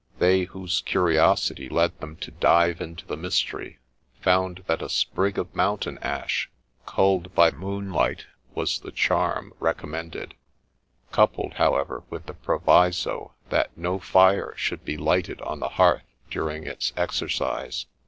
They 0.17 0.45
whose 0.45 0.81
curiosity 0.81 1.69
led 1.69 1.99
them 1.99 2.15
to 2.25 2.31
dive 2.31 2.81
into 2.81 3.05
the 3.05 3.15
mystery, 3.15 3.77
found 4.19 4.63
that 4.65 4.81
a 4.81 4.89
sprig 4.89 5.37
of 5.37 5.53
mountain 5.53 5.99
ash 5.99 6.49
culled 6.87 7.35
by 7.35 7.51
moonlight 7.51 8.25
was 8.55 8.79
the 8.79 8.91
charm 8.91 9.53
recommended, 9.59 10.33
coupled, 11.11 11.53
however, 11.53 12.01
with 12.09 12.25
the 12.25 12.33
proviso 12.33 13.35
that 13.51 13.77
no 13.77 13.99
fire 13.99 14.55
should 14.57 14.83
be 14.83 14.97
lighted 14.97 15.39
on 15.41 15.59
the 15.59 15.69
hearth 15.77 16.07
during 16.31 16.65
its 16.65 16.91
exercise. 16.97 17.85